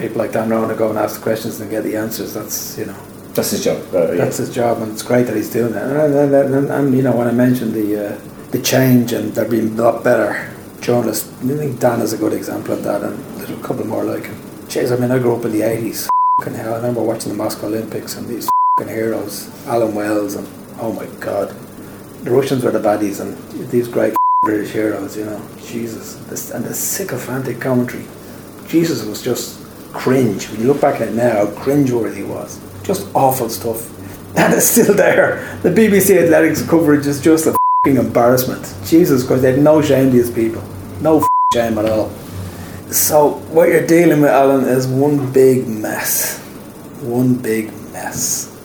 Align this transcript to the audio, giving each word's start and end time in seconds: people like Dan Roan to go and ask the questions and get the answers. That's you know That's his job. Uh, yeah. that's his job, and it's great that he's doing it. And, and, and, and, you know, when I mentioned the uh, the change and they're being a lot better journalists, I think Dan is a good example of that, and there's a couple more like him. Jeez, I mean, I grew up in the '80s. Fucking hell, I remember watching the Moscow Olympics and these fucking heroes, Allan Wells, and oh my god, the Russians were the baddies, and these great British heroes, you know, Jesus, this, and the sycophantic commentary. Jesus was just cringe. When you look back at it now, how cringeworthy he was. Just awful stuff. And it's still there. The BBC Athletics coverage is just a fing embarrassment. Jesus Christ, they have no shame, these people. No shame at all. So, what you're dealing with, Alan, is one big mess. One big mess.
people 0.00 0.18
like 0.18 0.32
Dan 0.32 0.48
Roan 0.48 0.68
to 0.68 0.74
go 0.74 0.90
and 0.90 0.98
ask 0.98 1.18
the 1.18 1.22
questions 1.22 1.60
and 1.60 1.70
get 1.70 1.84
the 1.84 1.96
answers. 1.96 2.34
That's 2.34 2.78
you 2.78 2.86
know 2.86 2.96
That's 3.34 3.50
his 3.50 3.62
job. 3.62 3.82
Uh, 3.94 4.12
yeah. 4.12 4.24
that's 4.24 4.38
his 4.38 4.52
job, 4.52 4.82
and 4.82 4.92
it's 4.92 5.02
great 5.02 5.24
that 5.24 5.36
he's 5.36 5.50
doing 5.52 5.74
it. 5.74 5.82
And, 5.82 6.14
and, 6.14 6.34
and, 6.34 6.70
and, 6.70 6.96
you 6.96 7.02
know, 7.02 7.14
when 7.14 7.28
I 7.28 7.32
mentioned 7.32 7.74
the 7.74 7.88
uh, 8.06 8.20
the 8.50 8.60
change 8.62 9.12
and 9.12 9.32
they're 9.34 9.48
being 9.48 9.78
a 9.78 9.82
lot 9.82 10.02
better 10.02 10.52
journalists, 10.80 11.30
I 11.42 11.56
think 11.56 11.78
Dan 11.78 12.00
is 12.00 12.12
a 12.12 12.18
good 12.18 12.32
example 12.32 12.74
of 12.74 12.82
that, 12.84 13.02
and 13.02 13.18
there's 13.36 13.50
a 13.50 13.62
couple 13.62 13.86
more 13.86 14.04
like 14.04 14.24
him. 14.24 14.36
Jeez, 14.68 14.96
I 14.96 15.00
mean, 15.00 15.10
I 15.10 15.18
grew 15.18 15.36
up 15.36 15.44
in 15.44 15.52
the 15.52 15.60
'80s. 15.60 16.08
Fucking 16.40 16.54
hell, 16.54 16.74
I 16.74 16.76
remember 16.76 17.02
watching 17.02 17.30
the 17.30 17.36
Moscow 17.36 17.66
Olympics 17.66 18.16
and 18.16 18.26
these 18.26 18.48
fucking 18.78 18.92
heroes, 18.92 19.50
Allan 19.66 19.94
Wells, 19.94 20.34
and 20.34 20.48
oh 20.80 20.92
my 20.92 21.06
god, 21.20 21.54
the 22.24 22.30
Russians 22.30 22.64
were 22.64 22.70
the 22.70 22.80
baddies, 22.80 23.20
and 23.20 23.36
these 23.70 23.88
great 23.88 24.14
British 24.42 24.72
heroes, 24.72 25.16
you 25.16 25.26
know, 25.26 25.40
Jesus, 25.62 26.14
this, 26.30 26.50
and 26.50 26.64
the 26.64 26.74
sycophantic 26.74 27.60
commentary. 27.60 28.06
Jesus 28.66 29.04
was 29.04 29.20
just 29.20 29.59
cringe. 29.92 30.48
When 30.50 30.60
you 30.60 30.66
look 30.66 30.80
back 30.80 31.00
at 31.00 31.08
it 31.08 31.14
now, 31.14 31.46
how 31.46 31.46
cringeworthy 31.46 32.16
he 32.16 32.22
was. 32.22 32.60
Just 32.82 33.08
awful 33.14 33.48
stuff. 33.48 33.96
And 34.36 34.54
it's 34.54 34.66
still 34.66 34.94
there. 34.94 35.58
The 35.64 35.70
BBC 35.70 36.22
Athletics 36.22 36.62
coverage 36.62 37.04
is 37.04 37.20
just 37.20 37.46
a 37.46 37.56
fing 37.84 37.96
embarrassment. 37.96 38.76
Jesus 38.84 39.26
Christ, 39.26 39.42
they 39.42 39.50
have 39.50 39.60
no 39.60 39.82
shame, 39.82 40.12
these 40.12 40.30
people. 40.30 40.62
No 41.00 41.26
shame 41.52 41.78
at 41.78 41.86
all. 41.86 42.10
So, 42.92 43.40
what 43.50 43.70
you're 43.70 43.86
dealing 43.86 44.20
with, 44.20 44.30
Alan, 44.30 44.66
is 44.66 44.86
one 44.86 45.32
big 45.32 45.66
mess. 45.66 46.38
One 47.00 47.34
big 47.34 47.72
mess. 47.92 48.59